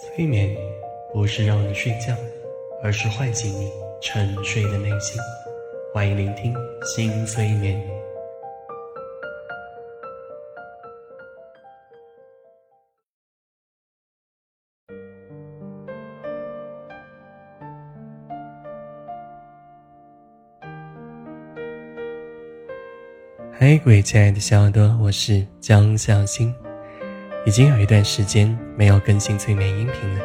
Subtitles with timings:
[0.00, 0.56] 催眠
[1.12, 2.14] 不是让你睡觉，
[2.84, 3.68] 而是唤醒你
[4.00, 5.20] 沉睡的内心。
[5.92, 7.76] 欢迎聆听新催眠。
[23.52, 26.54] 嗨，各位亲爱的小耳朵，我是江小新。
[27.48, 30.20] 已经有一段时间没有更新催眠音频了，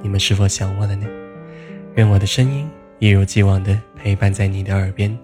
[0.00, 1.04] 你们是否想我了呢？
[1.96, 5.18] 愿我的声音一如既往的陪伴在你的耳边，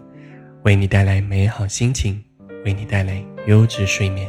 [0.65, 2.21] 为你带来美好心情，
[2.65, 4.29] 为你带来优质睡眠。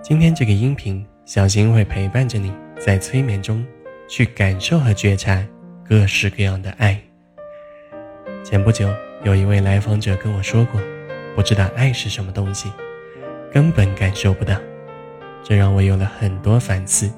[0.00, 3.62] 今天这个音频，小新会陪伴着你在催眠中
[4.08, 5.46] 去感受和觉察
[5.86, 6.98] 各式各样的爱。
[8.42, 8.88] 前不久，
[9.22, 10.80] 有一位来访者跟我说过，
[11.36, 12.72] 不知道爱是什么东西，
[13.52, 14.58] 根本感受不到。
[15.46, 17.12] 这让我有了很多反思：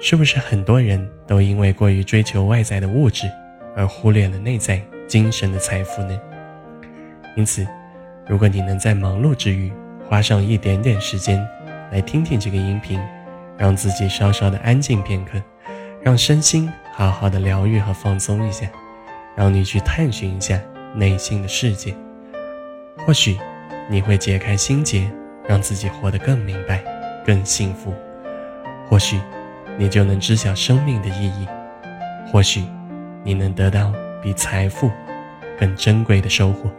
[0.00, 3.30] 是不是很多人都因为过于追求外在的物质，
[3.76, 6.18] 而忽略了内在精神的财富呢？
[7.36, 7.66] 因此，
[8.26, 9.70] 如果你能在忙碌之余
[10.08, 11.46] 花上一点点时间
[11.92, 12.98] 来听听这个音频，
[13.58, 15.32] 让自己稍稍的安静片刻，
[16.02, 18.66] 让身心好好的疗愈和放松一下，
[19.36, 20.58] 让你去探寻一下
[20.94, 21.94] 内心的世界，
[23.04, 23.36] 或许
[23.90, 25.06] 你会解开心结，
[25.46, 26.82] 让自己活得更明白。
[27.26, 27.92] 更幸福，
[28.88, 29.20] 或许
[29.76, 31.48] 你就能知晓生命的意义，
[32.30, 32.62] 或许
[33.24, 34.88] 你能得到比财富
[35.58, 36.70] 更珍贵的收获。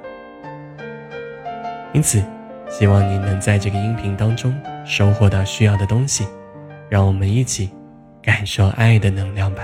[1.91, 2.23] 因此，
[2.69, 6.25] 希望你能在这个音频当中收获到需要的东西，
[6.87, 7.69] 让我们一起
[8.21, 9.63] 感受爱的能量吧。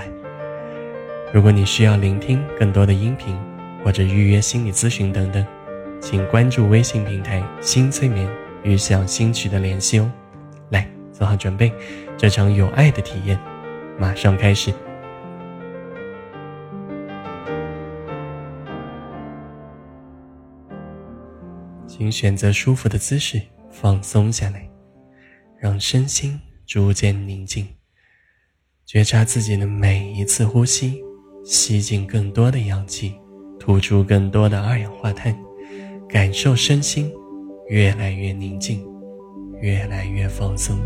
[1.32, 3.34] 如果你需要聆听更多的音频，
[3.82, 5.46] 或者预约心理咨询等等，
[5.98, 8.28] 请关注微信平台“新催眠”
[8.62, 10.10] 与小新取得联系哦。
[10.70, 11.72] 来做好准备，
[12.16, 13.38] 这场有爱的体验
[13.98, 14.72] 马上开始。
[21.86, 24.68] 请选择舒服的姿势，放松下来，
[25.60, 27.68] 让身心逐渐宁静，
[28.84, 31.00] 觉察自己的每一次呼吸，
[31.44, 33.14] 吸进更多的氧气，
[33.60, 35.38] 吐出更多的二氧化碳，
[36.08, 37.12] 感受身心
[37.68, 38.84] 越来越宁静，
[39.64, 40.78] 越来越放松。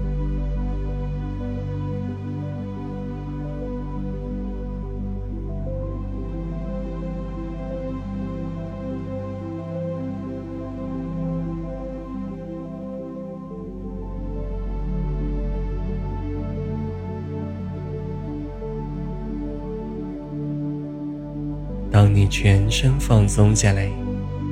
[21.90, 23.90] 当你全身放松下来，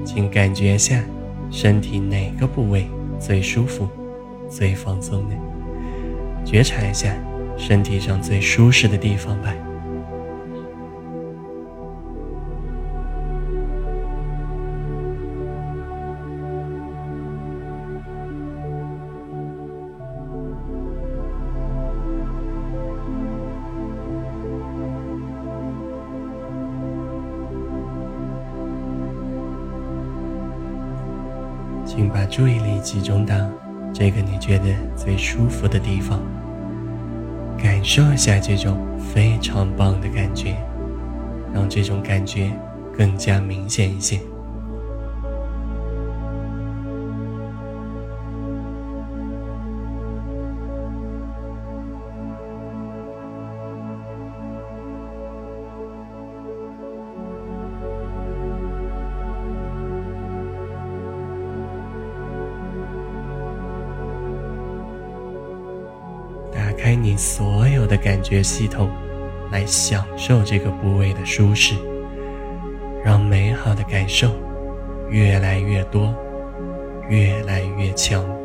[0.04, 1.00] 请感觉下
[1.48, 2.88] 身体哪个部位
[3.20, 3.88] 最舒服、
[4.48, 5.34] 最放松的？
[6.44, 7.12] 觉察一下
[7.56, 9.52] 身体上最舒适的地方吧。
[31.84, 33.34] 请把注意力集中到
[33.98, 34.64] 这个你觉得
[34.94, 36.20] 最舒服的地方，
[37.56, 40.54] 感受一下这种非常棒的感觉，
[41.54, 42.52] 让这种感觉
[42.94, 44.20] 更加明显一些。
[67.06, 68.90] 你所有的感觉系统，
[69.52, 71.76] 来享受这个部位的舒适，
[73.04, 74.32] 让美好的感受
[75.08, 76.12] 越来越多，
[77.08, 78.35] 越来越强。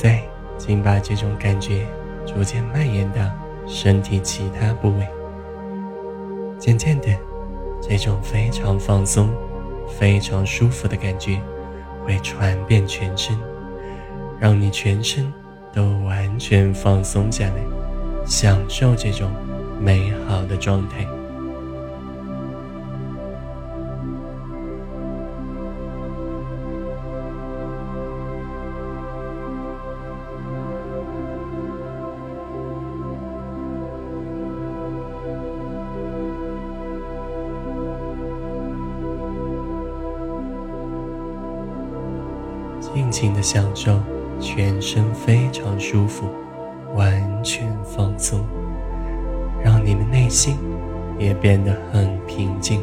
[0.00, 0.22] 在，
[0.56, 1.84] 请把这种感觉
[2.24, 3.20] 逐渐蔓延到
[3.66, 5.04] 身体其他部位。
[6.56, 7.08] 渐渐的，
[7.82, 9.28] 这种非常放松、
[9.88, 11.40] 非常舒服的感觉
[12.06, 13.36] 会传遍全身，
[14.38, 15.32] 让你全身
[15.72, 17.54] 都完全放松下来，
[18.24, 19.28] 享受这种
[19.80, 21.04] 美好的状态。
[43.08, 43.98] 尽情的享受，
[44.38, 46.28] 全身非常舒服，
[46.94, 48.44] 完全放松，
[49.64, 50.58] 让你的内心
[51.18, 52.82] 也变得很平静。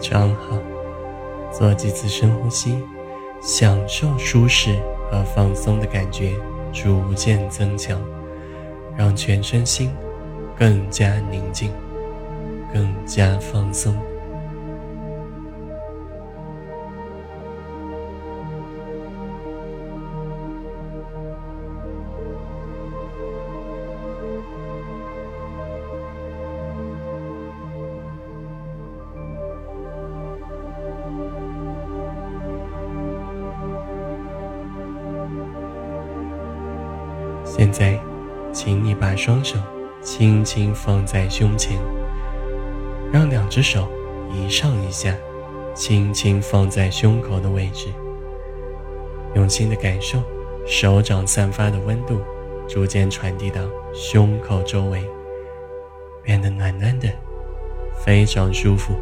[0.00, 0.56] 张好，
[1.52, 2.78] 做几次深呼吸，
[3.40, 4.74] 享受舒适
[5.10, 6.32] 和放松的感觉
[6.72, 8.00] 逐渐增强，
[8.96, 9.90] 让全身心
[10.58, 11.70] 更加宁静，
[12.72, 13.94] 更加放松。
[37.60, 38.00] 现在，
[38.54, 39.58] 请你把双手
[40.00, 41.78] 轻轻放在胸前，
[43.12, 43.86] 让两只手
[44.32, 45.14] 一上一下，
[45.74, 47.88] 轻轻放在胸口的位置。
[49.34, 50.22] 用心的感受
[50.66, 52.22] 手掌散发的温度，
[52.66, 53.60] 逐渐传递到
[53.92, 55.04] 胸口周围，
[56.22, 57.10] 变得暖暖的，
[58.02, 58.94] 非常舒服。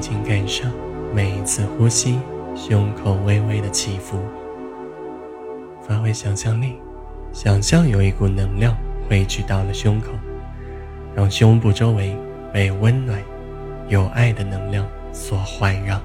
[0.00, 0.64] 静静感受
[1.14, 2.18] 每一次呼吸，
[2.56, 4.18] 胸口微微的起伏。
[5.86, 6.76] 发挥想象力，
[7.32, 8.74] 想象有一股能量
[9.06, 10.08] 汇聚到了胸口，
[11.14, 12.16] 让胸部周围
[12.50, 13.20] 被温暖、
[13.88, 16.00] 有爱的能量所环绕。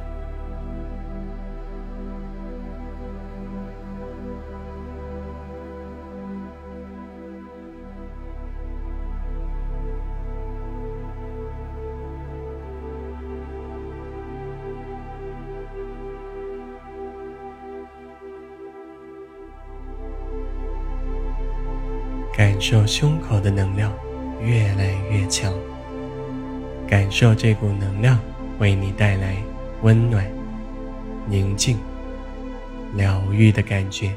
[22.36, 23.94] 感受胸口的能量
[24.42, 25.54] 越来越强，
[26.86, 28.20] 感受这股能量
[28.60, 29.38] 为你带来
[29.84, 30.30] 温暖、
[31.30, 31.78] 宁静、
[32.94, 34.12] 疗愈的感觉。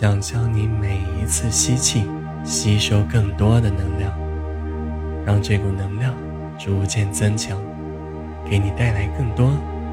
[0.00, 2.04] 想象你每一次吸气，
[2.42, 4.10] 吸收更多的能量，
[5.26, 6.14] 让这股能量
[6.58, 7.58] 逐渐增强，
[8.48, 9.52] 给你带来更多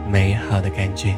[0.09, 1.13] 美好的感觉。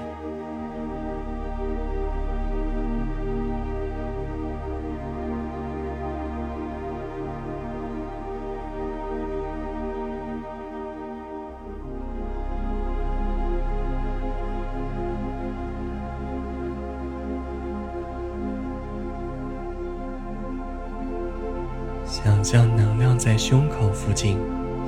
[22.29, 24.37] 想象能量在胸口附近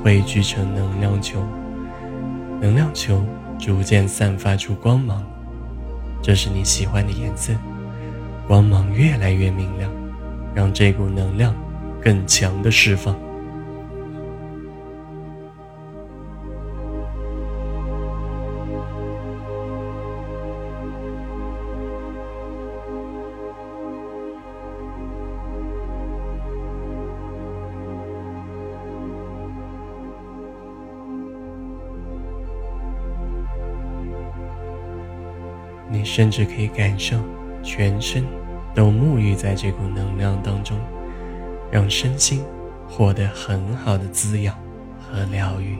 [0.03, 1.43] 汇聚成能量球，
[2.61, 3.25] 能量球
[3.57, 5.23] 逐渐散发出光芒，
[6.21, 7.51] 这是你喜欢的颜色，
[8.47, 9.89] 光芒越来越明亮，
[10.53, 11.55] 让这股能量
[11.99, 13.17] 更强的释放。
[36.03, 37.17] 甚至可以感受
[37.63, 38.23] 全身
[38.73, 40.77] 都沐浴在这股能量当中，
[41.71, 42.43] 让身心
[42.87, 44.55] 获得很好的滋养
[44.99, 45.77] 和疗愈。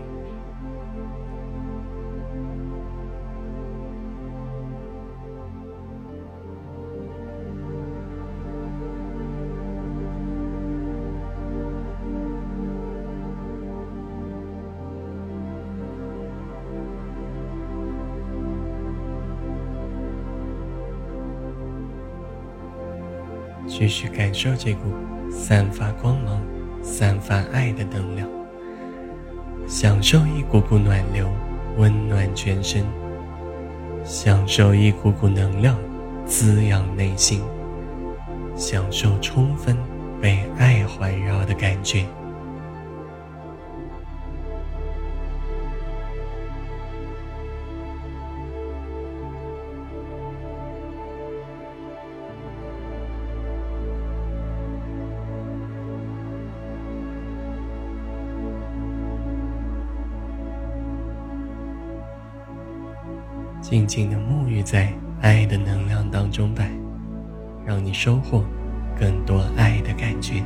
[23.82, 24.94] 继续感受这股
[25.32, 26.40] 散发光芒、
[26.84, 28.30] 散发爱的能量，
[29.68, 31.28] 享受一股股暖流，
[31.80, 32.84] 温暖全身；
[34.04, 35.76] 享受一股股能量，
[36.28, 37.40] 滋养内心；
[38.56, 39.76] 享受充分
[40.22, 42.06] 被爱环绕的感觉。
[63.72, 66.70] 静静的沐浴在爱的能量当中吧，
[67.66, 68.44] 让你收获
[69.00, 70.44] 更多爱的感觉。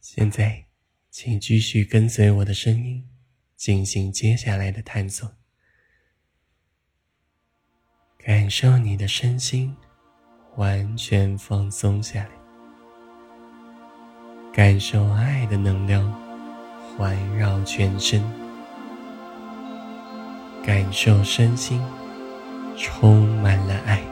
[0.00, 0.64] 现在，
[1.10, 3.11] 请继续跟随我的声音。
[3.62, 5.36] 进行接下来的探索，
[8.18, 9.76] 感受你的身心
[10.56, 12.30] 完全放松下来，
[14.52, 16.10] 感受爱的能量
[16.98, 18.20] 环绕全身，
[20.64, 21.80] 感受身心
[22.76, 24.11] 充满了爱。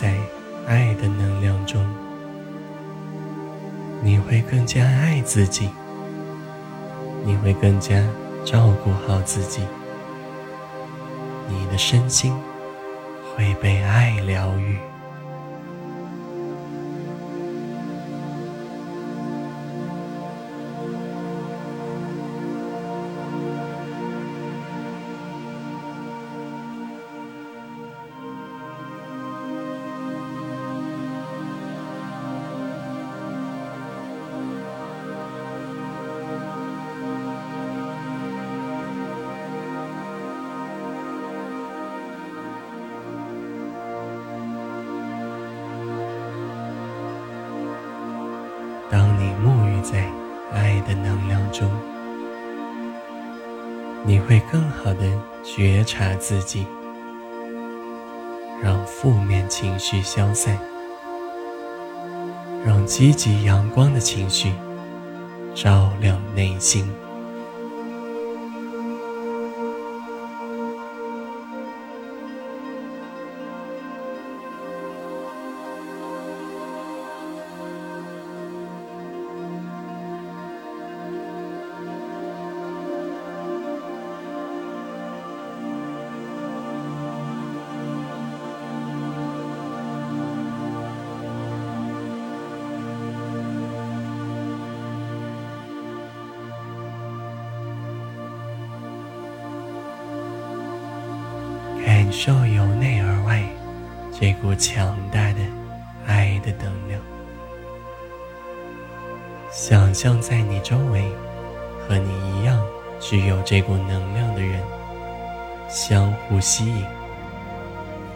[0.00, 0.14] 在
[0.64, 1.84] 爱的能量中，
[4.00, 5.68] 你会更加爱自己，
[7.24, 8.00] 你会更加
[8.44, 9.62] 照顾好自己，
[11.48, 12.32] 你的身心
[13.34, 14.78] 会被爱疗愈。
[48.90, 50.10] 当你沐浴在
[50.52, 51.70] 爱的能量中，
[54.04, 55.02] 你会更好的
[55.44, 56.66] 觉察自己，
[58.62, 60.58] 让负面情绪消散，
[62.64, 64.52] 让积极阳光的情绪
[65.54, 66.90] 照亮内心。
[102.08, 103.42] 感受由内而外
[104.18, 105.40] 这股强大的
[106.06, 106.98] 爱的能量，
[109.50, 111.04] 想象在你周围
[111.86, 112.58] 和你一样
[112.98, 114.58] 具有这股能量的人
[115.68, 116.82] 相互吸引，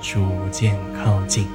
[0.01, 1.47] 逐渐靠近。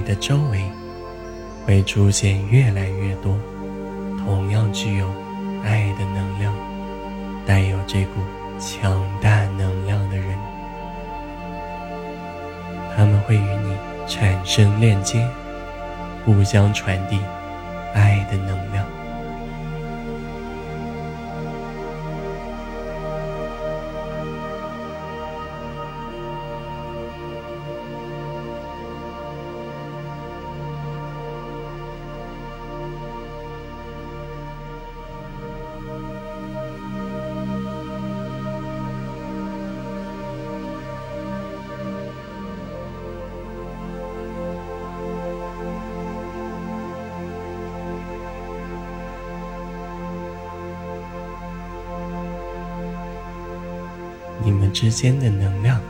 [0.00, 0.64] 你的周围
[1.66, 3.38] 会出现越来越多
[4.16, 5.06] 同样具有
[5.62, 6.54] 爱的能量、
[7.44, 8.12] 带有这股
[8.58, 10.38] 强大能量的人，
[12.96, 13.76] 他们会与你
[14.06, 15.22] 产生链接，
[16.24, 17.18] 互相传递
[17.92, 18.86] 爱的能量。
[54.70, 55.80] 之间的能量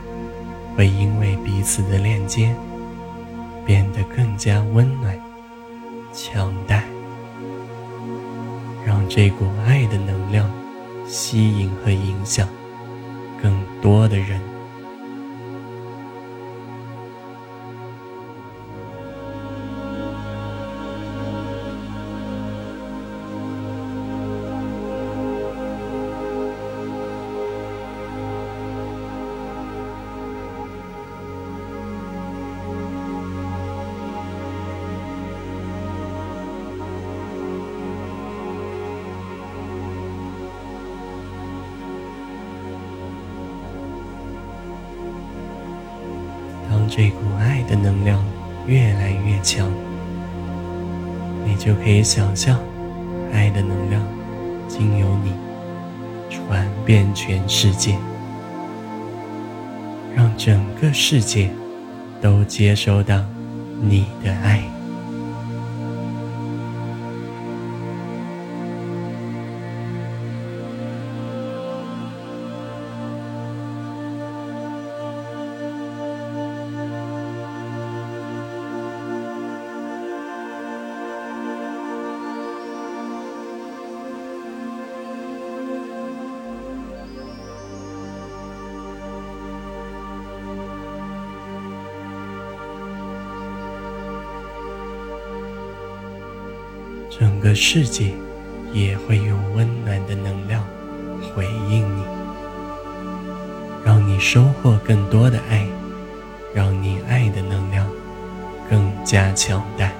[0.75, 2.55] 会因为彼此的链接
[3.65, 5.17] 变得更加温暖、
[6.11, 6.83] 强大，
[8.85, 10.49] 让这股爱的能量
[11.07, 12.47] 吸引和影响
[13.41, 14.50] 更多的人。
[46.93, 48.21] 这股爱的能量
[48.67, 49.71] 越来越强，
[51.45, 52.59] 你就可以想象，
[53.31, 54.05] 爱的能量
[54.67, 55.31] 经由你
[56.29, 57.95] 传遍全世界，
[60.13, 61.49] 让整个世界
[62.19, 63.23] 都接收到
[63.79, 64.70] 你的爱。
[97.51, 98.13] 的世界
[98.71, 100.63] 也会用温暖的能量
[101.35, 102.03] 回应你，
[103.83, 105.67] 让你收获更多的爱，
[106.55, 107.85] 让你爱的能量
[108.69, 109.91] 更加强大。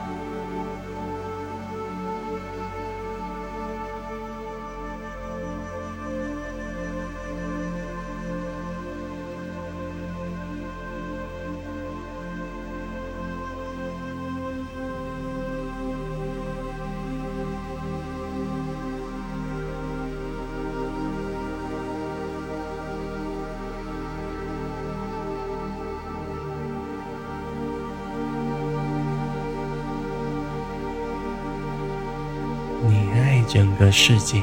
[32.83, 34.41] 你爱整个世界，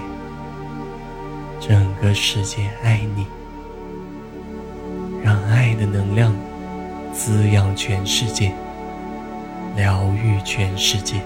[1.61, 3.27] 整个世界爱你，
[5.25, 6.33] 让爱的能量
[7.13, 8.53] 滋养全世界，
[9.77, 11.21] 疗愈全世界。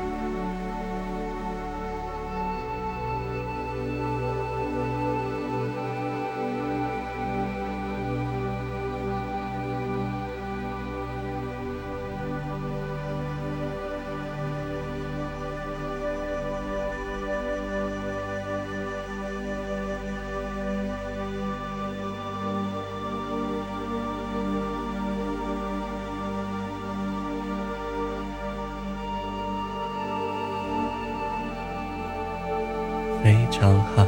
[33.62, 34.04] 常好，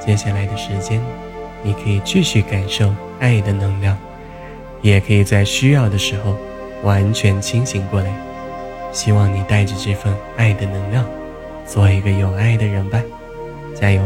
[0.00, 1.02] 接下来的时间，
[1.62, 3.94] 你可以继续感受爱的能量，
[4.80, 6.34] 也可以在需要的时候
[6.82, 8.10] 完全清醒过来。
[8.90, 11.04] 希望你带着这份爱的能量，
[11.66, 13.02] 做一个有爱的人吧，
[13.74, 14.00] 加油！